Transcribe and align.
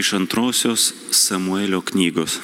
Iš 0.00 0.12
antrosios 0.12 0.94
Samuelio 1.12 1.82
knygos. 1.84 2.38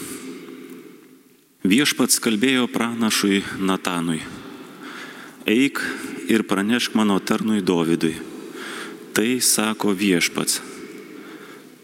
Viešpats 1.64 2.18
kalbėjo 2.20 2.66
pranašui 2.68 3.38
Natanui. 3.56 4.18
Eik 5.48 5.80
ir 6.28 6.44
pranešk 6.50 6.98
mano 7.00 7.16
tarnui 7.16 7.62
Dovydui. 7.64 8.12
Tai 9.16 9.28
sako 9.40 9.94
viešpats. 9.96 10.58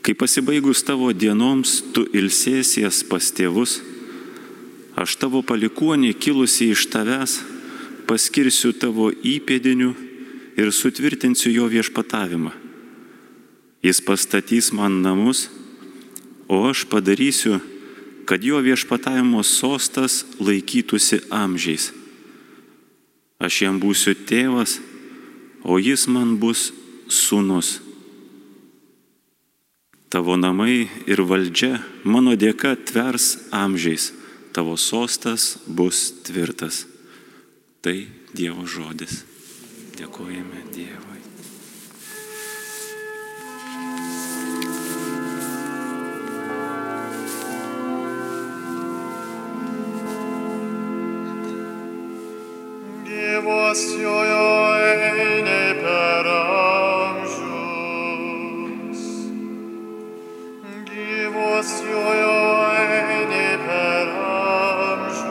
Kai 0.05 0.13
pasibaigus 0.13 0.85
tavo 0.85 1.09
dienoms 1.17 1.79
tu 1.97 2.05
ilsėsies 2.05 3.01
pas 3.09 3.33
tėvus, 3.33 3.79
aš 4.93 5.17
tavo 5.25 5.41
palikuonį 5.41 6.13
kilusi 6.21 6.69
iš 6.75 6.85
tavęs 6.93 7.39
paskirsiu 8.11 8.75
tavo 8.77 9.09
įpėdiniu 9.09 9.95
ir 10.61 10.75
sutvirtinsiu 10.83 11.55
jo 11.57 11.71
viešpatavimą 11.79 12.53
Jis 13.83 13.99
pastatys 13.99 14.71
man 14.71 15.01
namus, 15.03 15.49
o 16.53 16.69
aš 16.69 16.85
padarysiu, 16.85 17.61
kad 18.29 18.45
jo 18.45 18.61
viešpatavimo 18.61 19.41
sostas 19.43 20.25
laikytųsi 20.37 21.23
amžiais. 21.33 21.89
Aš 23.41 23.63
jam 23.65 23.81
būsiu 23.81 24.13
tėvas, 24.29 24.77
o 25.65 25.81
jis 25.81 26.05
man 26.13 26.37
bus 26.43 26.69
sūnus. 27.09 27.81
Tavo 30.13 30.37
namai 30.37 30.91
ir 31.09 31.25
valdžia 31.25 31.81
mano 32.05 32.37
dėka 32.37 32.77
tvers 32.85 33.49
amžiais, 33.49 34.13
tavo 34.53 34.77
sostas 34.77 35.57
bus 35.67 36.11
tvirtas. 36.29 36.85
Tai 37.81 37.97
Dievo 38.37 38.69
žodis. 38.69 39.25
Dėkojame 39.97 40.69
Dievui. 40.73 41.22
Dievas 53.43 53.83
jojo 53.99 54.79
eini 54.79 55.75
per 55.83 56.27
amžius. 56.31 57.43
Gyvos 60.87 61.71
jojo 61.83 62.39
eini 62.79 63.59
per 63.67 64.07
amžius. 64.31 65.27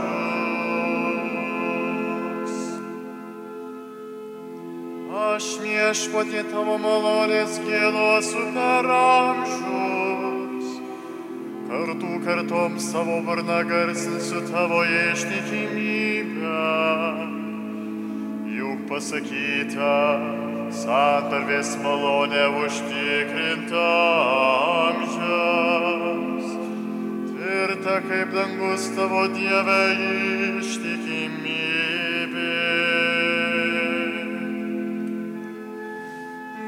Aš 5.31 5.63
viešpatį 5.63 6.41
tavo 6.51 6.75
malonės 6.83 7.63
gėdosiu 7.63 8.43
per 8.57 8.85
amžius. 8.99 10.67
Kartų 11.71 12.11
kartom 12.27 12.75
savo 12.91 13.23
varną 13.23 13.63
garsinsiu 13.71 14.43
tavo 14.51 14.83
ištikimybę 14.83 17.39
juk 18.51 18.83
pasakyta, 18.89 19.91
santarvės 20.75 21.75
malonė 21.83 22.45
užtikrinta 22.61 23.85
amžiams. 24.87 26.47
Tvirta 27.31 27.95
kaip 28.07 28.29
dangus 28.35 28.83
tavo 28.97 29.23
Dieve 29.35 29.81
ištikimybė. 30.59 31.61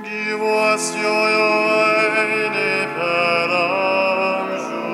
Gyvos 0.08 0.86
jojo 1.04 1.50
eini 2.24 2.76
per 2.98 3.52
amžius. 3.60 4.94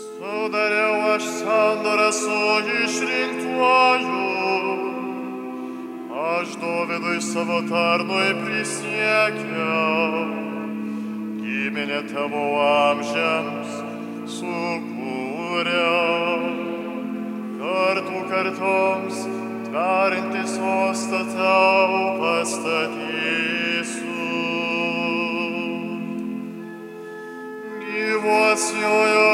Sudariau 0.00 0.96
aš 1.14 1.24
sandorą 1.40 2.10
su 2.22 2.42
išrinktuoju. 3.62 4.22
Aš 6.12 6.48
Dovydui 6.60 7.20
savo 7.20 7.62
tarnui 7.68 8.34
prisiekiau. 8.44 10.26
Giminė 11.42 12.02
tavo 12.12 12.44
amžiams 12.62 13.70
sukūriau. 14.36 15.60
Kartų 17.62 18.18
kartoms 18.30 19.16
tvarinti 19.68 20.42
sostą 20.46 21.20
tau 21.36 22.18
pastatysiu. 22.20 23.22
Gyvos 27.82 28.64
jojo 28.82 29.31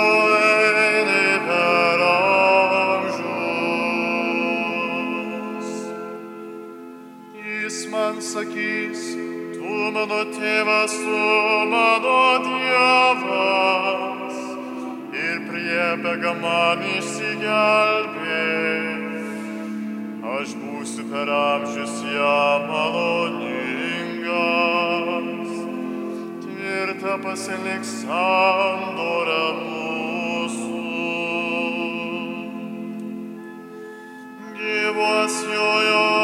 mano 10.08 10.24
tėvas, 10.32 10.92
tu 11.04 11.20
mano 11.68 12.40
dievas. 12.44 14.36
Ir 15.12 15.36
priebėga 15.48 16.32
man 16.40 16.80
išsigelbėti. 16.96 19.20
Aš 20.38 20.48
būsiu 20.62 21.02
per 21.12 21.28
amžius 21.28 21.94
jam 22.08 22.60
maloningas. 22.70 23.50
Tvirta 26.44 27.14
pasiliks 27.24 27.90
sandora 28.04 29.44
mūsų. 29.60 30.80
Gyvos 34.56 35.34
jojo 35.52 36.17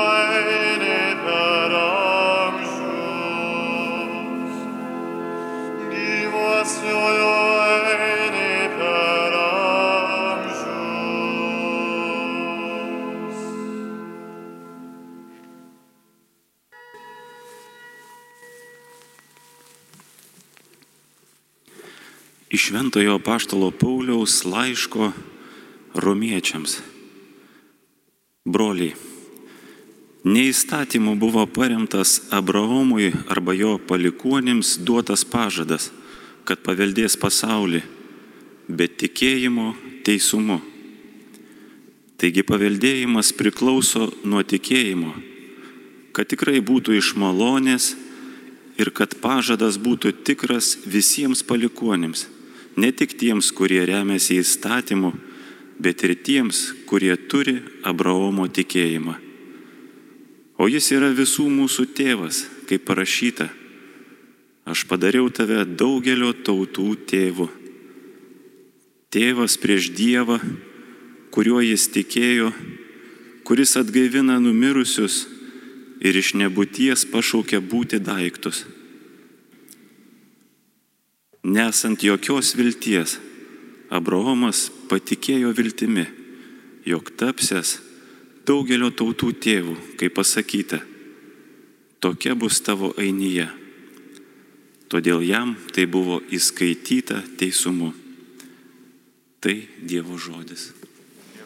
Šventojo 22.75 23.19
Paštalo 23.19 23.71
Pauliaus 23.71 24.45
laiško 24.45 25.13
romiečiams. 25.95 26.81
Broliai, 28.45 28.97
neįstatymu 30.27 31.15
buvo 31.15 31.47
paremtas 31.47 32.17
Abraomui 32.35 33.13
arba 33.31 33.55
jo 33.55 33.79
palikuonims 33.79 34.81
duotas 34.83 35.23
pažadas, 35.23 35.93
kad 36.43 36.67
paveldės 36.67 37.15
pasaulį, 37.15 37.85
bet 38.67 38.99
tikėjimo 38.99 39.71
teisumu. 40.03 40.59
Taigi 42.19 42.43
paveldėjimas 42.43 43.31
priklauso 43.39 44.11
nuo 44.27 44.43
tikėjimo, 44.43 45.15
kad 46.11 46.27
tikrai 46.27 46.59
būtų 46.59 46.99
iš 46.99 47.15
malonės 47.15 47.93
ir 48.83 48.91
kad 48.91 49.15
pažadas 49.23 49.79
būtų 49.79 50.17
tikras 50.27 50.75
visiems 50.91 51.47
palikuonims, 51.47 52.34
ne 52.77 52.91
tik 52.93 53.17
tiems, 53.19 53.51
kurie 53.55 53.83
remiasi 53.87 54.41
įstatymu, 54.43 55.13
bet 55.79 56.05
ir 56.07 56.15
tiems, 56.27 56.71
kurie 56.89 57.15
turi 57.31 57.61
Abraomo 57.83 58.47
tikėjimą. 58.49 59.19
O 60.59 60.69
jis 60.71 60.93
yra 60.95 61.11
visų 61.15 61.49
mūsų 61.51 61.89
tėvas, 61.99 62.45
kaip 62.71 62.87
parašyta. 62.87 63.49
Aš 64.65 64.87
padariau 64.89 65.27
tave 65.29 65.65
daugelio 65.67 66.31
tautų 66.33 66.95
tėvu. 67.11 67.49
Tėvas 69.13 69.59
prieš 69.61 69.91
Dievą, 69.95 70.39
kuriuo 71.35 71.61
jis 71.63 71.89
tikėjo, 71.93 72.49
kuris 73.47 73.75
atgaivina 73.79 74.39
numirusius 74.43 75.25
ir 76.01 76.17
iš 76.17 76.33
nebūties 76.39 77.05
pašaukia 77.13 77.61
būti 77.61 78.01
daiktus. 78.03 78.65
Nesant 81.45 82.01
jokios 82.01 82.55
vilties, 82.57 83.19
Abraomas 83.93 84.71
patikėjo 84.89 85.51
viltimi, 85.53 86.07
jog 86.89 87.11
tapsės 87.21 87.77
daugelio 88.49 88.89
tautų 88.89 89.35
tėvų, 89.45 89.75
kaip 90.01 90.17
pasakyta, 90.17 90.81
tokia 92.01 92.33
bus 92.33 92.63
tavo 92.65 92.95
ainyje. 92.97 93.51
Todėl 94.89 95.21
jam 95.27 95.53
tai 95.75 95.85
buvo 95.91 96.23
įskaityta 96.33 97.21
teisumu. 97.41 97.93
Tai 99.45 99.57
Dievo 99.85 100.17
žodis. 100.17 100.71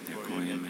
Dėkojame 0.06 0.67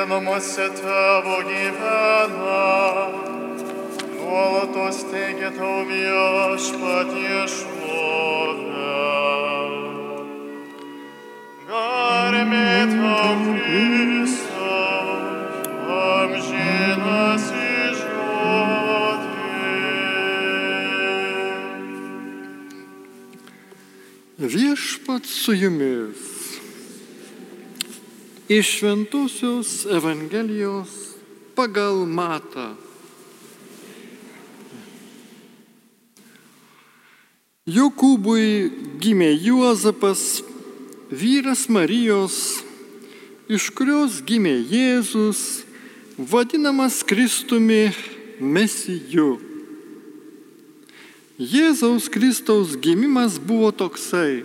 kurie 0.00 0.08
namuose 0.08 0.68
tavo 0.82 1.42
gyvena, 1.42 3.08
nuolatos 4.16 5.04
teigia 5.10 5.50
tau 5.50 5.84
viešpatie 5.84 7.46
šlovę. 7.48 8.96
Garbė 11.68 12.86
tau 12.94 13.36
Kristau, 13.66 15.08
amžinas 16.00 17.46
žodį. 18.00 19.44
Viešpat 24.56 25.24
su 25.26 25.52
jumis. 25.54 26.29
Iš 28.50 28.66
Šventusios 28.78 29.86
Evangelijos 29.86 30.90
pagal 31.54 32.02
Matą. 32.02 32.72
Jokūbui 37.70 38.98
gimė 38.98 39.28
Juozapas, 39.38 40.42
vyras 41.14 41.68
Marijos, 41.70 42.64
iš 43.46 43.68
kurios 43.70 44.18
gimė 44.26 44.56
Jėzus, 44.66 45.62
vadinamas 46.18 47.04
Kristumi 47.06 47.92
Mesiju. 48.42 49.36
Jėzaus 51.38 52.10
Kristaus 52.10 52.74
gimimas 52.74 53.38
buvo 53.38 53.70
toksai. 53.70 54.42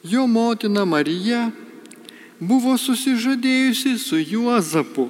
Jo 0.00 0.24
motina 0.24 0.88
Marija 0.88 1.50
buvo 2.42 2.74
susižadėjusi 2.78 3.96
su 4.02 4.18
Juozapu. 4.18 5.06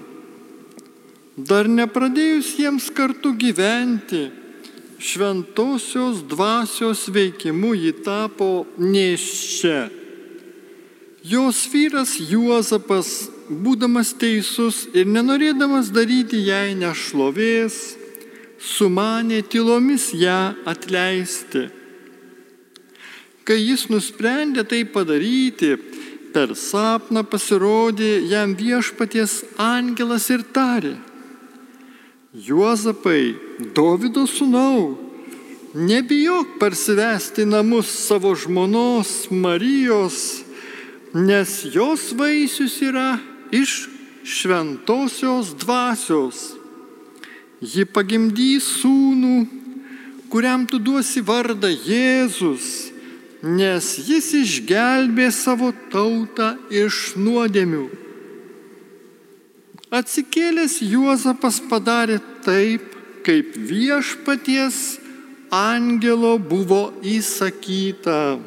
Dar 1.37 1.69
nepradėjus 1.69 2.52
jiems 2.61 2.90
kartu 2.93 3.32
gyventi, 3.40 4.26
šventosios 5.00 6.20
dvasios 6.29 7.06
veikimu 7.08 7.73
ji 7.79 7.94
tapo 8.05 8.67
neščia. 8.76 9.88
Jos 11.25 11.62
vyras 11.73 12.19
Juozapas, 12.20 13.31
būdamas 13.49 14.12
teisus 14.19 14.84
ir 14.93 15.08
nenorėdamas 15.08 15.88
daryti 15.94 16.43
jai 16.44 16.75
nešlovės, 16.76 17.79
sumanė 18.61 19.40
tylomis 19.46 20.11
ją 20.19 20.52
atleisti. 20.69 21.70
Kai 23.43 23.58
jis 23.58 23.88
nusprendė 23.90 24.67
tai 24.69 24.84
padaryti, 24.84 25.75
per 26.32 26.55
sapną 26.58 27.23
pasirodė 27.29 28.23
jam 28.31 28.55
viešpaties 28.58 29.43
angelas 29.61 30.29
ir 30.32 30.44
tarė. 30.55 30.96
Juozapai, 32.32 33.37
Dovido 33.76 34.25
sūnau, 34.25 34.96
nebijok 35.76 36.56
parsivesti 36.61 37.44
namus 37.44 37.90
savo 38.06 38.32
žmonos 38.32 39.29
Marijos, 39.31 40.40
nes 41.12 41.58
jos 41.75 42.11
vaisius 42.17 42.79
yra 42.81 43.19
iš 43.52 43.87
šventosios 44.25 45.52
dvasios. 45.61 46.55
Ji 47.62 47.84
pagimdys 47.84 48.64
sūnų, 48.81 49.37
kuriam 50.32 50.64
tu 50.67 50.81
duosi 50.81 51.20
vardą 51.23 51.69
Jėzus, 51.69 52.92
nes 53.43 53.87
jis 54.06 54.31
išgelbė 54.39 55.29
savo 55.35 55.73
tautą 55.91 56.55
iš 56.71 57.19
nuodėmių. 57.19 57.89
Atsikėlęs 59.93 60.79
Juozapas 60.87 61.59
padarė 61.69 62.17
taip, 62.47 62.87
kaip 63.27 63.53
viešpaties 63.59 64.79
angelo 65.53 66.39
buvo 66.39 66.94
įsakyta. 67.05 68.39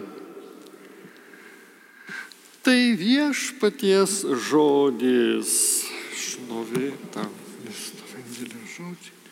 Tai 2.66 2.80
viešpaties 2.98 4.24
žodis. 4.48 5.52
Šlovė 6.18 6.96
tau, 7.14 7.30
vis 7.62 7.92
Evangelijos 8.00 8.80
žodžiai. 8.80 9.25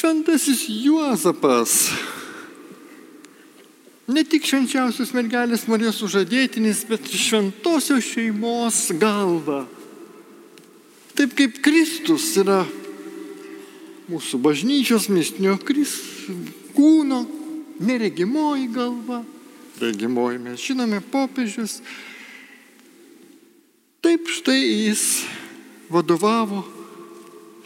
Šventasis 0.00 0.64
Juozapas. 0.68 1.90
Ne 4.08 4.22
tik 4.24 4.46
švenčiausios 4.48 5.10
mergelės 5.12 5.66
Marijos 5.68 5.98
sužadėtinis, 6.00 6.86
bet 6.88 7.04
ir 7.04 7.20
šventosios 7.20 8.06
šeimos 8.08 8.78
galva. 8.96 9.66
Taip 11.18 11.34
kaip 11.36 11.58
Kristus 11.60 12.30
yra 12.40 12.62
mūsų 14.08 14.40
bažnyčios 14.40 15.10
mistinio 15.12 15.58
kūno 15.60 17.18
neregimoji 17.84 18.70
galva, 18.72 19.18
regimoji 19.82 20.40
mes 20.46 20.64
žinome 20.64 21.02
popiežius. 21.12 21.82
Taip 24.00 24.32
štai 24.32 24.62
jis 24.64 25.04
vadovavo 25.92 26.64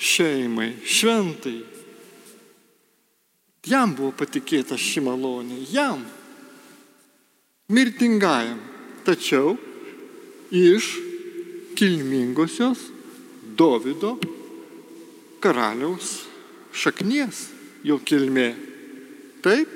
šeimai, 0.02 0.72
šventai. 0.82 1.73
Jam 3.64 3.94
buvo 3.96 4.12
patikėta 4.12 4.76
ši 4.76 5.00
malonė, 5.06 5.62
jam, 5.72 6.02
mirtingajam, 7.72 8.58
tačiau 9.06 9.54
iš 10.52 10.90
kilmingosios 11.78 12.90
Dovido 13.54 14.16
karaliaus 15.40 16.24
šaknies 16.74 17.46
jo 17.86 18.00
kilmė. 18.02 18.50
Taip, 19.44 19.70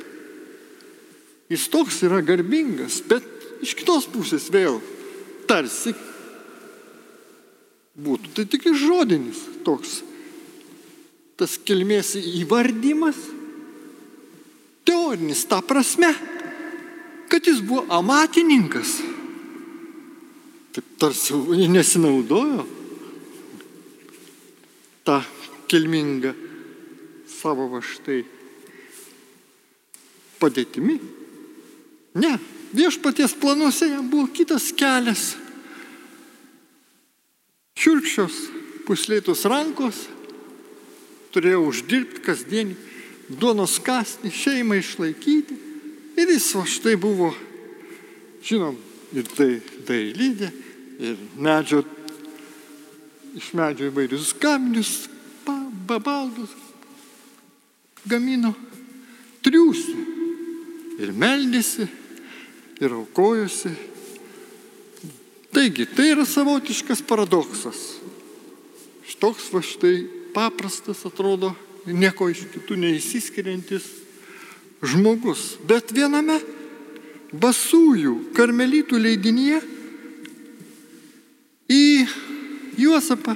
jis 1.53 1.67
toks 1.73 2.03
yra 2.09 2.21
garbingas, 2.25 3.01
bet 3.09 3.25
iš 3.65 3.75
kitos 3.79 4.09
pusės 4.11 4.49
vėl 4.53 4.81
tarsi 5.49 5.95
būtų 7.99 8.35
tai 8.37 8.47
tik 8.51 8.69
žodinis 8.79 9.41
toks. 9.67 10.01
Tas 11.39 11.55
kilmės 11.63 12.17
įvardymas, 12.19 13.19
teorinis 14.89 15.45
ta 15.45 15.61
prasme, 15.61 16.15
kad 17.29 17.47
jis 17.47 17.61
buvo 17.61 17.85
amatininkas. 17.93 18.97
Taip 20.73 20.97
tarsi 21.01 21.37
nesinaudojo 21.69 22.65
tą 25.05 25.21
kilmingą 25.69 26.33
savo 27.29 27.69
va 27.73 27.81
štai 27.85 28.23
padėtimi. 30.41 30.97
Ne, 32.19 32.33
viešpaties 32.77 33.37
planuose 33.41 33.91
jam 33.91 34.09
buvo 34.11 34.29
kitas 34.33 34.71
kelias. 34.77 35.35
Šiurkščios 37.79 38.39
puslėtos 38.89 39.45
rankos 39.49 40.07
turėjo 41.35 41.67
uždirbti 41.69 42.25
kasdienį 42.25 42.88
duonos 43.29 43.79
kasnį, 43.85 44.33
šeimą 44.33 44.79
išlaikyti. 44.81 45.59
Ir 46.19 46.33
jis 46.35 46.49
va 46.57 46.65
štai 46.67 46.97
buvo, 46.99 47.31
žinom, 48.43 48.77
ir 49.15 49.29
tai 49.31 49.51
dailydė, 49.87 50.49
ir 50.99 51.21
medžio, 51.39 51.85
iš 53.39 53.53
medžio 53.55 53.93
įvairius 53.93 54.33
gaminius, 54.41 54.95
babaldus, 55.89 56.53
gamino 58.09 58.53
triūsį 59.47 59.95
ir 60.99 61.15
meldėsi, 61.15 61.87
ir 62.83 62.95
aukojosi. 62.97 63.71
Taigi, 65.55 65.87
tai 65.89 66.11
yra 66.13 66.27
savotiškas 66.29 67.01
paradoksas. 67.09 67.79
Štoks 69.09 69.49
va 69.55 69.63
štai 69.65 69.95
paprastas 70.35 71.01
atrodo, 71.09 71.55
nieko 71.87 72.29
iš 72.33 72.47
kitų 72.53 72.79
neįsiskiriantis 72.83 73.87
žmogus. 74.83 75.57
Bet 75.69 75.93
viename 75.95 76.39
basųjų 77.33 78.33
karmelitų 78.37 79.01
leidinyje 79.03 79.61
į 81.69 81.85
Juozapą 82.79 83.35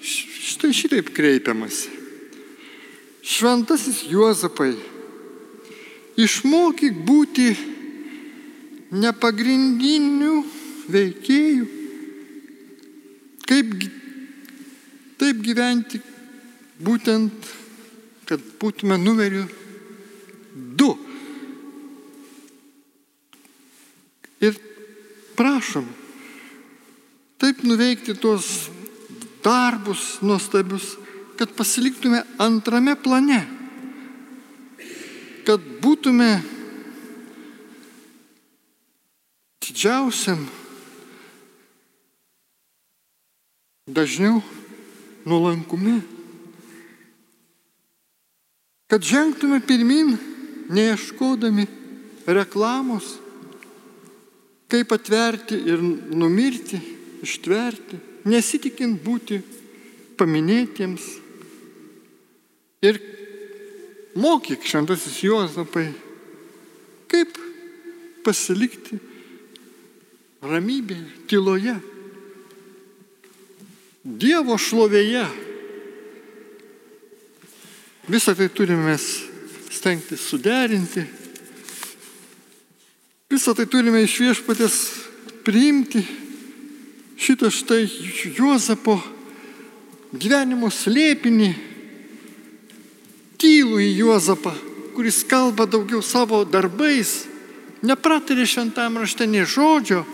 štai 0.00 0.70
šitaip 0.72 1.10
kreipiamasi. 1.14 1.90
Šventasis 3.26 4.04
Juozapai, 4.06 4.76
išmokyk 6.14 7.00
būti 7.08 7.48
nepagrindinių 8.94 10.36
veikėjų, 10.94 11.66
kaip 13.50 13.72
taip 15.18 15.42
gyventi 15.42 15.98
būtent, 16.82 17.50
kad 18.26 18.42
būtume 18.60 18.98
numeriu 19.00 19.46
du. 20.54 20.90
Ir 24.42 24.56
prašom, 25.36 25.86
taip 27.40 27.62
nuveikti 27.64 28.16
tuos 28.20 28.68
darbus 29.44 30.18
nuostabius, 30.24 30.96
kad 31.36 31.52
pasiliktume 31.56 32.22
antrame 32.42 32.96
plane, 32.98 33.40
kad 35.46 35.62
būtume 35.80 36.30
didžiausiam 39.62 40.46
dažniau 43.86 44.40
nuolankume, 45.28 46.00
kad 48.96 49.04
žengtume 49.04 49.60
pirmin, 49.60 50.14
neieškodami 50.72 51.66
reklamos, 52.26 53.04
kaip 54.72 54.92
atverti 54.96 55.58
ir 55.68 55.82
numirti, 56.16 56.80
ištverti, 57.20 57.98
nesitikint 58.24 58.96
būti 59.04 59.42
paminėtiems. 60.16 61.04
Ir 62.88 63.02
mokyk 64.16 64.64
šventasis 64.64 65.20
Juozapai, 65.28 65.90
kaip 67.12 67.36
pasilikti 68.24 68.96
ramybėje, 70.40 71.10
tyloje, 71.28 71.76
Dievo 74.06 74.56
šlovėje. 74.56 75.28
Visą 78.08 78.34
tai 78.34 78.48
turime 78.48 78.94
stengtis 79.70 80.20
suderinti. 80.20 81.02
Visą 83.30 83.54
tai 83.58 83.66
turime 83.66 84.04
iš 84.06 84.14
viešpatės 84.22 84.76
priimti. 85.42 86.04
Šitą 87.18 87.50
štai 87.50 87.88
Juozapo 88.36 89.00
gyvenimo 90.14 90.70
slėpinį, 90.70 91.50
tylų 93.40 93.80
į 93.82 93.88
Juozapą, 94.04 94.52
kuris 94.94 95.24
kalba 95.26 95.66
daugiau 95.66 96.02
savo 96.04 96.44
darbais, 96.46 97.24
nepratarė 97.82 98.46
šventame 98.46 99.02
rašte 99.02 99.26
nei 99.26 99.48
žodžio, 99.48 100.04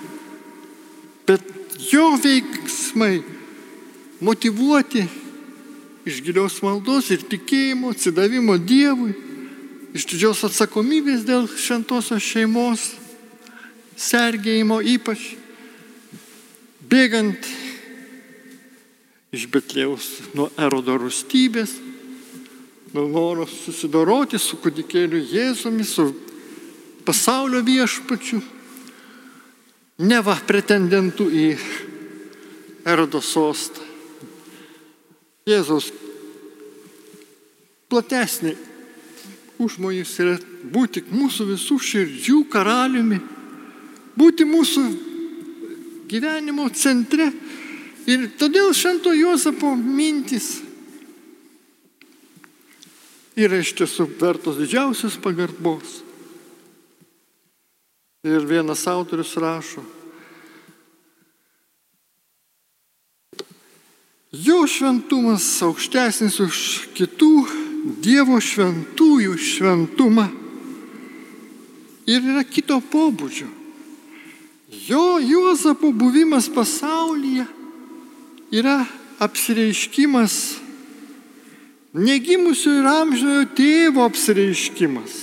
bet 1.29 1.45
jo 1.93 2.15
veiksmai 2.23 3.19
motivuoti 4.23 5.05
iš 6.05 6.23
gilios 6.25 6.59
maldos 6.63 7.11
ir 7.15 7.23
tikėjimo, 7.31 7.93
atsidavimo 7.95 8.57
Dievui, 8.59 9.13
iš 9.95 10.07
didžios 10.11 10.43
atsakomybės 10.49 11.27
dėl 11.29 11.47
šventosios 11.47 12.25
šeimos, 12.25 12.89
sergėjimo 13.99 14.81
ypač, 14.95 15.33
bėgant 16.91 17.47
iš 19.33 19.47
Betlėjaus 19.53 20.09
nuo 20.37 20.49
erodo 20.61 20.97
rūstybės, 21.01 21.77
nuo 22.93 23.07
noro 23.09 23.47
susidoroti 23.49 24.41
su 24.43 24.59
kudikėliu 24.61 25.23
Jėzumi, 25.31 25.87
su 25.87 26.11
pasaulio 27.07 27.63
viešpačiu, 27.65 28.43
neva 30.03 30.35
pretendentų 30.49 31.31
į 31.31 31.47
erodo 32.89 33.23
sostą. 33.23 33.82
Jėzaus 35.49 35.91
platesnė 37.91 38.55
užmojus 39.63 40.13
yra 40.23 40.37
būti 40.73 41.03
mūsų 41.11 41.49
visų 41.53 41.79
širdžių 41.83 42.43
karaliumi, 42.53 43.19
būti 44.19 44.47
mūsų 44.49 44.85
gyvenimo 46.11 46.69
centre. 46.75 47.31
Ir 48.11 48.27
todėl 48.39 48.73
Švento 48.75 49.13
Jozapo 49.15 49.75
mintis 49.79 50.57
yra 53.39 53.61
iš 53.63 53.73
tiesų 53.79 54.09
vertos 54.21 54.59
didžiausios 54.59 55.19
pagarbos. 55.23 56.01
Ir 58.27 58.45
vienas 58.47 58.85
autorius 58.91 59.35
rašo, 59.41 59.83
Jo 64.63 64.69
šventumas 64.71 65.43
aukštesnis 65.67 66.37
už 66.39 66.57
kitų 66.95 67.33
Dievo 67.99 68.37
šventųjų 68.39 69.33
šventumą 69.35 70.29
ir 72.07 72.29
yra 72.31 72.45
kito 72.47 72.77
pobūdžio. 72.93 73.49
Jo 74.87 75.19
Juozapo 75.19 75.91
buvimas 75.91 76.47
pasaulyje 76.47 77.49
yra 78.55 78.77
apsireiškimas, 79.19 80.39
negimusio 81.99 82.77
ir 82.79 82.87
amžinojo 82.93 83.51
tėvo 83.59 84.07
apsireiškimas. 84.07 85.19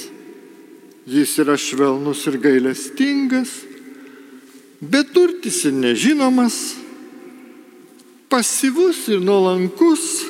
Jis 1.07 1.37
yra 1.45 1.55
švelnus 1.55 2.27
ir 2.27 2.41
gailestingas, 2.43 3.55
beturtis 4.83 5.63
ir 5.63 5.79
nežinomas 5.79 6.59
pasyvus 8.29 9.07
ir 9.09 9.19
nuolankus, 9.25 10.25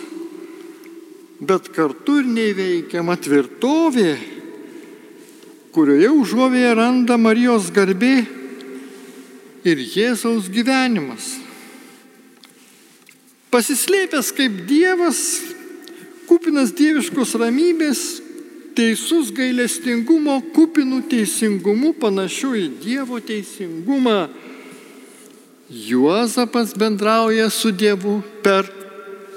bet 1.39 1.69
kartu 1.75 2.19
ir 2.21 2.29
neįveikiama 2.31 3.17
tvirtovė, 3.19 4.13
kurioje 5.75 6.09
užuovėje 6.15 6.71
randa 6.79 7.19
Marijos 7.19 7.69
garbė 7.75 8.15
ir 9.67 9.83
Jėzaus 9.83 10.47
gyvenimas. 10.51 11.35
Pasislėpęs 13.49 14.31
kaip 14.37 14.59
Dievas, 14.69 15.21
kupinas 16.29 16.71
dieviškos 16.77 17.33
ramybės, 17.41 18.01
teisus 18.77 19.33
gailestingumo, 19.35 20.37
kupinų 20.55 21.01
teisingumu, 21.11 21.95
panašiu 21.99 22.53
į 22.55 22.67
Dievo 22.83 23.19
teisingumą 23.19 24.29
Juozapas 25.69 26.73
bendrauja 26.73 27.49
su 27.49 27.71
Dievu 27.71 28.21
per 28.43 28.65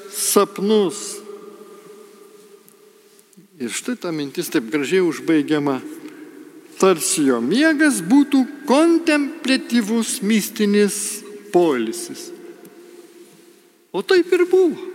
sapnus. 0.08 1.20
Ir 3.60 3.68
štai 3.68 3.98
ta 4.00 4.10
mintis 4.10 4.48
taip 4.48 4.70
gražiai 4.72 5.04
užbaigiama. 5.04 5.76
Tarsi 6.80 7.26
jo 7.28 7.36
miegas 7.44 8.00
būtų 8.00 8.40
kontemplatyvus 8.66 10.22
mistinis 10.24 11.20
polisis. 11.52 12.30
O 13.92 14.00
taip 14.00 14.32
ir 14.32 14.46
buvo. 14.48 14.88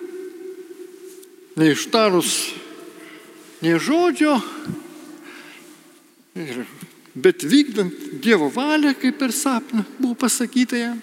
Neištarus 1.58 2.34
nei 3.62 3.78
žodžio, 3.82 4.36
bet 7.18 7.46
vykdant 7.46 7.94
Dievo 8.22 8.50
valią, 8.54 8.92
kaip 8.98 9.18
per 9.22 9.34
sapną 9.34 9.86
buvo 10.02 10.18
pasakyta 10.26 10.82
jam 10.82 10.98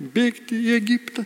bėgti 0.00 0.56
į 0.56 0.76
Egiptą. 0.78 1.24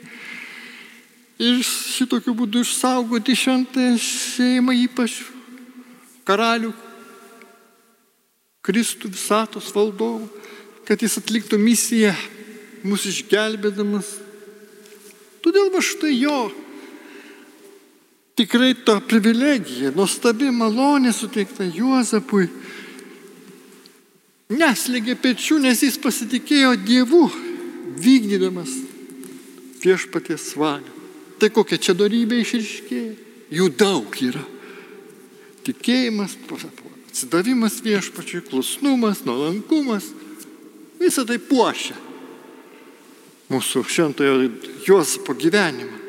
Ir 1.39 1.63
šitokiu 1.67 2.35
būdu 2.37 2.63
išsaugoti 2.63 3.35
šventąją 3.39 3.95
šeimą, 4.03 4.75
ypač 4.87 5.21
karalių, 6.27 6.73
Kristų 8.65 9.11
visatos 9.13 9.67
valdovų, 9.77 10.25
kad 10.89 11.03
jis 11.05 11.19
atliktų 11.21 11.59
misiją 11.61 12.15
mūsų 12.87 13.11
išgelbėdamas. 13.13 14.09
Todėl 15.45 15.69
va 15.75 15.83
štai 15.85 16.15
jo 16.17 16.39
tikrai 18.41 18.73
ta 18.87 18.97
privilegija, 19.05 19.93
nuostabi 19.93 20.49
malonė 20.49 21.13
suteikta 21.13 21.67
Juozapui, 21.69 22.49
neslėgė 24.49 25.19
pečių, 25.21 25.61
nes 25.67 25.85
jis 25.85 26.01
pasitikėjo 26.01 26.73
Dievu 26.89 27.27
vykdydamas 27.85 28.73
viešpaties 29.85 30.55
valią. 30.57 30.93
Tai 31.39 31.51
kokia 31.53 31.79
čia 31.79 31.95
darybė 31.99 32.41
išriškėja? 32.41 33.13
Jų 33.55 33.69
daug 33.77 34.17
yra. 34.25 34.43
Tikėjimas, 35.65 36.37
atsidavimas 37.11 37.79
viešpačiui, 37.85 38.43
klusnumas, 38.49 39.23
nuolankumas, 39.25 40.11
visą 41.01 41.25
tai 41.29 41.39
puošia. 41.39 41.97
mūsų 43.53 43.83
šventojo 43.85 44.49
Jozapo 44.89 45.35
gyvenimą. 45.37 46.01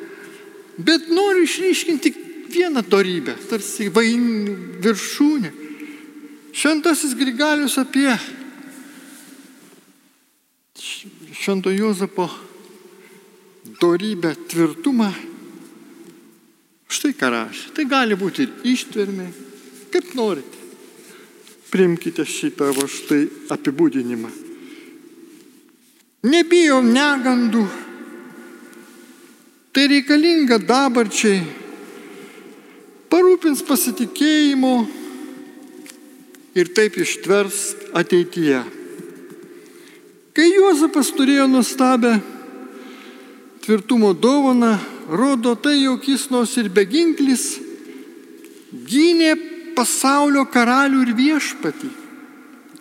Bet 0.77 1.10
noriu 1.12 1.44
išryškinti 1.44 2.13
vieną 2.50 2.82
darybę, 2.89 3.36
tarsi 3.50 3.89
vain 3.91 4.24
viršūnę. 4.82 5.51
Šventasis 6.55 7.13
Grigalius 7.20 7.77
apie 7.77 8.15
Švento 11.45 11.69
Jozapo 11.69 12.25
darybę, 13.81 14.31
tvirtumą. 14.49 15.11
Štai 16.89 17.11
ką 17.13 17.27
rašė. 17.29 17.67
Tai 17.77 17.83
gali 17.85 18.15
būti 18.17 18.47
ir 18.47 18.53
ištvermė, 18.71 19.27
kaip 19.93 20.07
norite. 20.17 20.57
Primkite 21.69 22.25
šitą 22.25 22.71
va 22.73 22.87
štai 22.89 23.27
apibūdinimą. 23.53 24.31
Nebijom 26.25 26.89
negandų. 26.95 27.65
Tai 29.69 29.83
reikalinga 29.91 30.57
dabarčiai. 30.65 31.43
Parūpins 33.13 33.61
pasitikėjimo 33.69 34.73
ir 36.57 36.73
taip 36.73 36.97
ištvers 37.05 37.61
ateityje. 38.01 38.63
Kai 40.36 40.50
Juozapas 40.51 41.13
turėjo 41.15 41.46
nustabę 41.48 42.18
tvirtumo 43.63 44.12
dovaną, 44.13 44.74
rodo 45.08 45.56
tai, 45.56 45.77
jog 45.86 46.04
jis 46.04 46.27
nors 46.27 46.58
ir 46.60 46.68
beginklis, 46.68 47.56
gynė 48.75 49.32
pasaulio 49.77 50.44
karalių 50.51 51.06
ir 51.06 51.13
viešpatį 51.15 51.89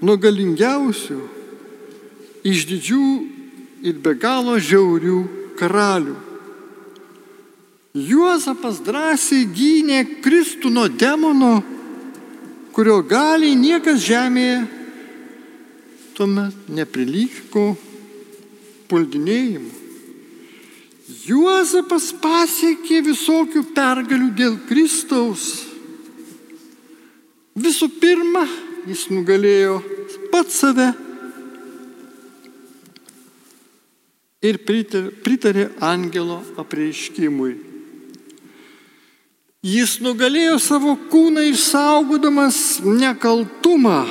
nuo 0.02 0.18
galingiausių, 0.18 1.20
išdidžių 2.42 3.06
ir 3.86 4.02
be 4.02 4.18
galo 4.18 4.58
žiaurių 4.58 5.22
karalių. 5.54 6.18
Juozapas 7.94 8.82
drąsiai 8.82 9.46
gynė 9.54 10.02
Kristų 10.24 10.74
nuo 10.74 10.88
demono, 10.90 11.60
kurio 12.74 12.98
gali 13.06 13.54
niekas 13.54 14.02
žemėje 14.02 14.64
tuomet 16.14 16.68
neprilygo 16.70 17.74
puldinėjimu. 18.90 19.70
Juozapas 21.28 22.10
pasiekė 22.16 23.02
visokių 23.04 23.64
pergalių 23.76 24.30
dėl 24.38 24.54
Kristaus. 24.68 25.48
Visų 27.54 27.90
pirma, 28.00 28.46
jis 28.88 29.06
nugalėjo 29.12 29.78
pats 30.32 30.62
save 30.64 30.88
ir 34.44 34.58
pritarė 34.64 35.68
angelo 35.84 36.40
apreiškimui. 36.60 37.54
Jis 39.64 39.96
nugalėjo 40.04 40.58
savo 40.60 40.92
kūną 41.08 41.46
išsaugodamas 41.52 42.82
nekaltumą 42.84 44.02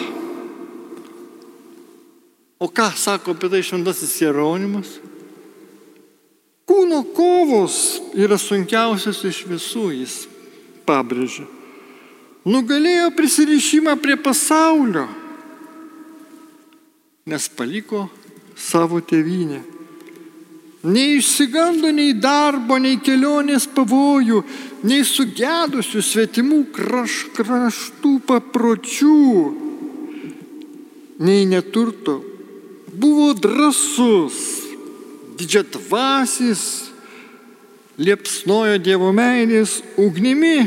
O 2.63 2.69
ką 2.71 2.87
sako 2.95 3.35
apie 3.35 3.49
tai 3.51 3.59
šventasis 3.59 4.21
Jeronimas? 4.23 4.93
Kūno 6.63 7.01
kovos 7.11 7.99
yra 8.15 8.37
sunkiausias 8.39 9.19
iš 9.27 9.41
visų, 9.49 9.89
jis 9.97 10.13
pabrėžia. 10.87 11.43
Nugalėjo 12.47 13.09
prisirišimą 13.19 13.97
prie 13.99 14.15
pasaulio, 14.15 15.03
nes 17.27 17.51
paliko 17.51 18.07
savo 18.55 19.03
tėvynę. 19.03 19.59
Neišsigando 20.87 21.91
nei 21.91 22.15
darbo, 22.15 22.79
nei 22.79 22.95
kelionės 23.03 23.67
pavojų, 23.75 24.39
nei 24.87 25.03
sugedusių 25.07 25.99
svetimų 25.99 26.65
kraš, 26.75 27.23
kraštų 27.35 28.17
papročių, 28.27 29.23
nei 31.23 31.43
neturto 31.47 32.21
buvo 32.93 33.33
drasus, 33.33 34.37
didžiatvasis, 35.37 36.63
liepsnojo 37.97 38.79
Dievo 38.81 39.11
meilės 39.13 39.81
ugnimi. 39.97 40.65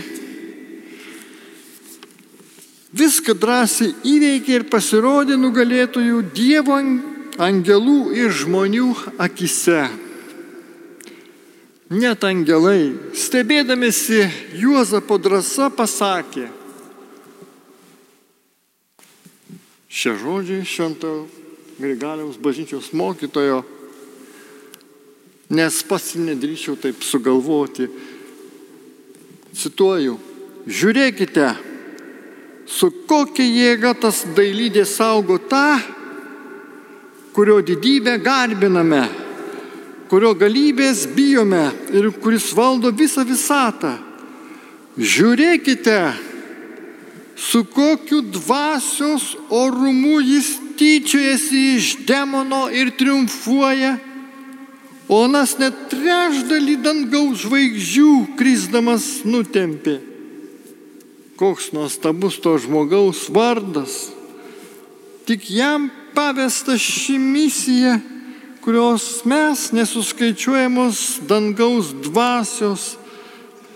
Viską 2.97 3.35
drąsiai 3.37 3.93
įveikė 4.09 4.61
ir 4.61 4.67
pasirodė 4.73 5.37
nugalėtojų 5.39 6.23
Dievo 6.35 6.79
angelų 7.43 8.01
ir 8.17 8.33
žmonių 8.33 8.93
akise. 9.21 9.85
Net 11.87 12.25
angelai, 12.27 12.97
stebėdamėsi 13.15 14.25
Juozapo 14.59 15.21
drąsa, 15.23 15.69
pasakė, 15.71 16.49
šie 19.87 20.17
žodžiai 20.19 20.67
švento 20.67 21.13
Grigaliaus 21.77 22.39
bažnyčios 22.41 22.89
mokytojo, 22.97 23.61
nes 25.53 25.83
pats 25.85 26.15
nedrįčiau 26.17 26.79
taip 26.81 27.05
sugalvoti. 27.05 27.85
Cituoju, 29.57 30.15
žiūrėkite, 30.65 31.51
su 32.65 32.89
kokia 33.09 33.45
jėga 33.45 33.93
tas 34.01 34.23
dailydė 34.37 34.87
saugo 34.89 35.37
tą, 35.37 35.77
kurio 37.37 37.61
didybę 37.61 38.17
garbiname, 38.25 39.05
kurio 40.09 40.33
galybės 40.33 41.05
bijome 41.13 41.67
ir 41.93 42.09
kuris 42.25 42.55
valdo 42.57 42.89
visą 42.89 43.29
visatą. 43.29 43.99
Žiūrėkite, 44.97 45.99
su 47.37 47.67
kokiu 47.69 48.23
dvasios 48.33 49.35
orumu 49.53 50.23
jis 50.25 50.55
tyčiojasi 50.79 51.63
iš 51.77 51.87
demono 52.07 52.67
ir 52.71 52.93
triumfuoja, 52.99 53.97
o 55.09 55.27
nas 55.31 55.55
net 55.61 55.87
trešdalį 55.91 56.77
dangaus 56.83 57.45
žvaigždžių 57.45 58.13
krisdamas 58.39 59.07
nutempė. 59.29 60.01
Koks 61.37 61.71
nuostabus 61.77 62.41
to 62.41 62.57
žmogaus 62.59 63.27
vardas. 63.31 64.09
Tik 65.29 65.51
jam 65.53 65.91
pavesta 66.17 66.79
ši 66.81 67.19
misija, 67.21 67.99
kurios 68.65 69.23
mes 69.29 69.69
nesuskaičiuojamos 69.77 71.03
dangaus 71.29 71.93
dvasios 72.03 72.97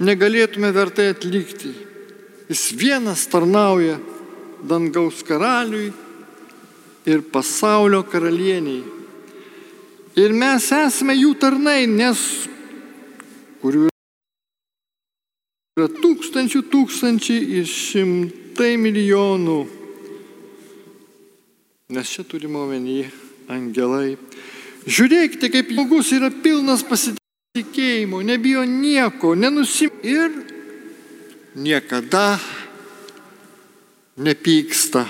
negalėtume 0.00 0.72
vertai 0.74 1.10
atlikti. 1.12 1.70
Jis 2.50 2.70
vienas 2.74 3.26
tarnauja 3.30 4.00
dangaus 4.66 5.20
karaliui 5.26 5.92
ir 7.06 7.22
pasaulio 7.32 8.02
karalieniai. 8.04 8.82
Ir 10.20 10.34
mes 10.36 10.66
esame 10.74 11.14
jų 11.14 11.34
tarnai, 11.40 11.86
nes 11.86 12.20
kurių 13.62 13.86
yra 15.78 15.88
tūkstančių 16.00 16.62
tūkstančiai 16.72 17.44
ir 17.60 17.68
šimtai 17.70 18.74
milijonų. 18.80 19.60
Nes 21.94 22.10
čia 22.10 22.24
turime 22.26 22.60
omeny 22.60 23.04
angelai. 23.50 24.16
Žiūrėkite, 24.86 25.50
kaip 25.52 25.72
žmogus 25.72 26.12
yra 26.16 26.30
pilnas 26.30 26.84
pasitikėjimo, 26.86 28.22
nebijo 28.26 28.62
nieko, 28.66 29.34
nenusim 29.38 29.92
ir 30.06 30.30
niekada 31.54 32.38
nepyksta. 34.20 35.06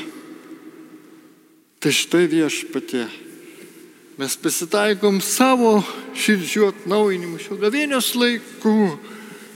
Tai 1.80 1.88
štai 1.96 2.26
viešpatė, 2.28 3.06
mes 4.20 4.34
pasitaikom 4.36 5.16
savo 5.24 5.78
širdžių 6.12 6.66
atnaujinimu 6.66 7.38
šio 7.40 7.56
gavėnios 7.56 8.10
laikų, 8.20 8.74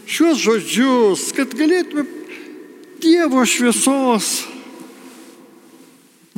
šios 0.08 0.40
žodžius, 0.40 1.26
kad 1.36 1.52
galėtume 1.52 2.06
Dievo 3.04 3.42
šviesos 3.44 4.30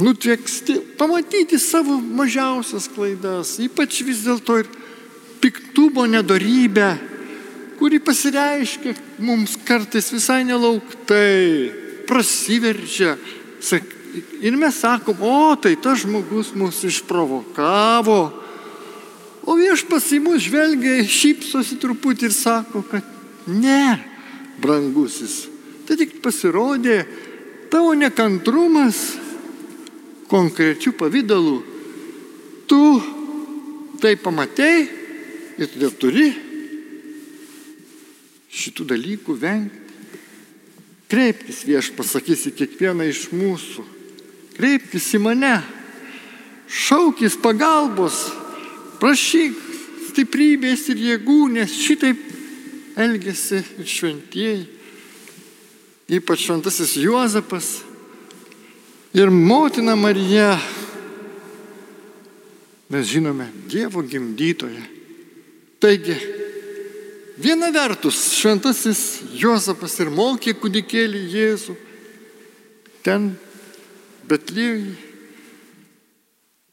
nutveksti, 0.03 0.81
pamatyti 0.99 1.63
savo 1.63 2.01
mažiausias 2.03 2.91
klaidas, 2.91 3.55
ypač 3.63 4.03
vis 4.03 4.25
dėlto 4.27 4.59
ir 4.65 4.73
piktumo 5.39 6.09
nedarybę, 6.11 6.97
kuri 7.79 8.03
pasireiškia 8.03 8.97
mums 9.23 9.55
kartais 9.63 10.11
visai 10.11 10.43
nelauktai, 10.51 11.71
prasiveržia, 12.11 13.15
sak, 13.63 13.87
Ir 14.41 14.57
mes 14.57 14.77
sakom, 14.81 15.21
o 15.21 15.57
tai 15.61 15.75
tas 15.81 16.03
žmogus 16.05 16.53
mus 16.57 16.83
išprovokavo. 16.87 18.21
O 19.47 19.55
viešpas 19.59 20.09
į 20.17 20.21
mus 20.25 20.47
žvelgia, 20.47 21.05
šypsosi 21.07 21.79
truputį 21.83 22.29
ir 22.29 22.35
sako, 22.35 22.83
kad 22.91 23.07
ne, 23.47 23.99
brangusis. 24.63 25.45
Tai 25.87 25.95
tik 26.01 26.19
pasirodė 26.25 27.05
tavo 27.71 27.95
nekantrumas 27.95 29.15
konkrečių 30.31 30.97
pavydalų. 30.99 31.57
Tu 32.67 32.83
tai 34.03 34.17
pamatėjai 34.19 34.87
ir 35.57 35.71
todėl 35.73 35.95
turi 36.01 36.29
šitų 38.57 38.87
dalykų 38.93 39.37
vengti. 39.41 39.83
Kreipkis 41.07 41.61
vieš 41.63 41.93
pasakysi 41.95 42.51
kiekvieną 42.51 43.07
iš 43.07 43.29
mūsų. 43.31 43.85
Kreipkis 44.57 45.09
į 45.17 45.21
mane. 45.23 45.59
Šaukis 46.67 47.37
pagalbos. 47.43 48.25
Prašyk 49.01 49.59
stiprybės 50.11 50.87
ir 50.93 51.03
jėgų, 51.05 51.41
nes 51.59 51.75
šitaip 51.77 52.23
elgesi 52.97 53.61
ir 53.61 53.91
šventieji. 53.91 54.65
Ypač 56.17 56.47
šventasis 56.47 56.97
Juozapas 57.03 57.71
ir 59.17 59.31
motina 59.31 59.97
Marija. 59.99 60.55
Mes 62.89 63.07
žinome 63.11 63.51
Dievo 63.67 64.05
gimdytoje. 64.07 64.85
Taigi, 65.83 66.15
Viena 67.37 67.69
vertus, 67.69 68.17
šventasis 68.33 69.01
Jozapas 69.37 69.99
ir 70.01 70.09
mokė 70.09 70.55
kūdikėlį 70.57 71.19
Jėzų 71.35 71.75
ten 73.05 73.35
Betlėjui. 74.27 74.95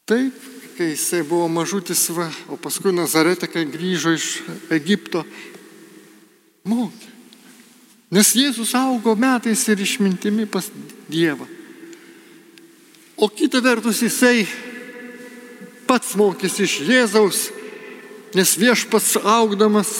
Taip, 0.04 0.36
kai 0.76 0.90
jisai 0.90 1.22
buvo 1.24 1.46
mažutis, 1.48 2.02
va, 2.12 2.26
o 2.52 2.58
paskui 2.60 2.92
Nazaretė, 2.92 3.48
kai 3.48 3.64
grįžo 3.68 4.12
iš 4.16 4.28
Egipto, 4.74 5.22
mokė. 6.68 7.12
Nes 8.14 8.34
Jėzus 8.36 8.74
augo 8.78 9.14
metais 9.18 9.62
ir 9.72 9.80
išmintimi 9.80 10.46
pas 10.46 10.68
Dievą. 11.10 11.46
O 13.16 13.30
kita 13.30 13.62
vertus 13.64 14.02
jisai 14.04 14.44
pats 15.88 16.14
mokėsi 16.18 16.66
iš 16.66 16.74
Jėzaus, 16.84 17.40
nes 18.34 18.54
viešpats 18.58 19.16
augdamas 19.22 19.92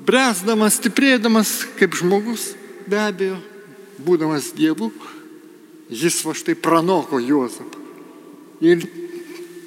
bręsdamas, 0.00 0.78
stiprėdamas 0.80 1.54
kaip 1.78 1.94
žmogus, 1.98 2.52
be 2.88 2.98
abejo, 2.98 3.38
būdamas 4.02 4.50
Dievu, 4.56 4.90
jis 5.90 6.22
va 6.24 6.34
štai 6.38 6.54
pranoko 6.54 7.18
Juozapą. 7.18 7.78
Ir 8.60 8.84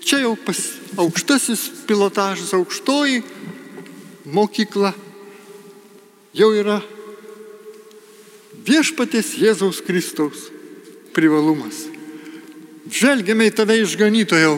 čia 0.03 0.23
jau 0.23 0.35
pas, 0.39 0.57
aukštasis 0.97 1.85
pilotažas, 1.87 2.53
aukštoji 2.55 3.23
mokykla 4.29 4.93
jau 6.33 6.49
yra 6.55 6.79
viešpatės 8.63 9.33
Jėzaus 9.41 9.81
Kristaus 9.83 10.47
privalumas. 11.13 11.87
Žvelgiame 12.93 13.49
į 13.49 13.55
tave 13.57 13.77
išganytojau, 13.81 14.55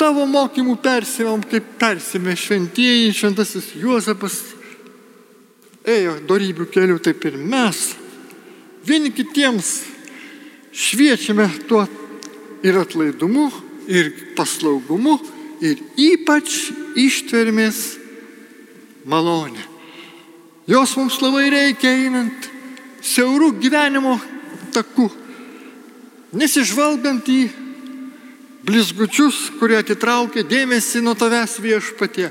tavo 0.00 0.26
mokymų 0.26 0.76
persimėm, 0.82 1.44
kaip 1.50 1.74
persimė 1.80 2.34
šventieji, 2.38 3.14
šventasis 3.14 3.72
Juozapas, 3.78 4.40
ėjo 5.86 6.18
darybių 6.28 6.68
keliu, 6.72 6.98
taip 7.02 7.24
ir 7.28 7.38
mes 7.38 7.90
vieni 8.86 9.12
kitiems 9.14 9.91
šviečiame 10.72 11.48
tuo 11.68 11.84
ir 12.64 12.78
atlaidumu, 12.80 13.50
ir 13.88 14.12
paslaugumu, 14.36 15.18
ir 15.62 15.80
ypač 16.00 16.72
ištvermės 16.98 17.80
malonė. 19.08 19.62
Jos 20.70 20.94
mums 20.96 21.18
labai 21.22 21.48
reikia 21.52 21.90
einant 22.04 22.48
siaurų 23.02 23.50
gyvenimo 23.60 24.14
takų, 24.72 25.08
nesižvalgant 26.38 27.26
į 27.28 27.42
blizgučius, 28.62 29.50
kurie 29.58 29.76
atitraukia 29.80 30.46
dėmesį 30.46 31.02
nuo 31.02 31.16
tavęs 31.18 31.58
viešpatie, 31.60 32.30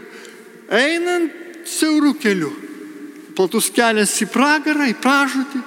einant 0.71 1.67
siaurų 1.67 2.15
kelių 2.23 2.51
platus 3.35 3.69
kelias 3.73 4.13
į 4.23 4.27
pragarą, 4.31 4.87
į 4.91 4.95
pražūtį, 5.01 5.61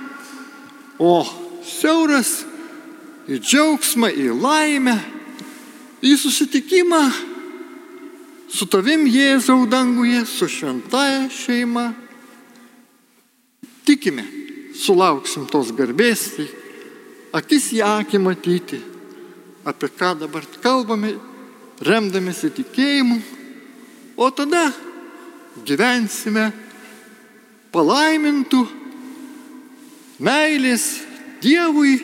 o 1.00 1.14
siauras 1.66 2.44
į 3.28 3.38
džiaugsmą, 3.40 4.10
į 4.12 4.32
laimę, 4.36 4.96
į 6.04 6.14
susitikimą 6.20 7.02
su 8.54 8.66
tavim 8.70 9.06
Jėzau 9.08 9.64
danguje, 9.66 10.24
su 10.28 10.48
šventaja 10.48 11.28
šeima. 11.32 11.88
Tikime, 13.84 14.24
sulauksim 14.78 15.48
tos 15.50 15.72
garbės, 15.76 16.28
tai 16.36 16.46
akis 17.36 17.72
į 17.76 17.82
akį 17.84 18.20
matyti, 18.22 18.80
apie 19.66 19.90
ką 19.92 20.14
dabar 20.22 20.46
kalbame, 20.62 21.16
remdamėsi 21.84 22.52
tikėjimu, 22.54 23.18
o 24.16 24.30
tada 24.30 24.68
gyvensime 25.66 26.50
palaimintų 27.74 28.62
meilės 30.22 30.86
Dievui 31.44 31.98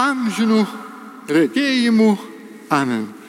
amžinų 0.00 0.60
regėjimų. 1.28 2.10
Amen. 2.70 3.19